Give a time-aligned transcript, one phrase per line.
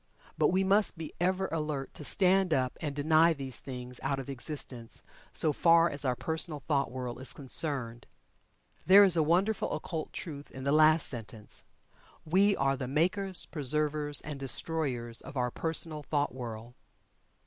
[0.35, 4.29] But we must be ever alert, to stand up and deny these things out of
[4.29, 8.07] existence so far as our personal thought world is concerned.
[8.83, 11.65] There is a wonderful occult truth in the last sentence.
[12.25, 16.73] We are the makers, preservers, and destroyers of our personal thought world.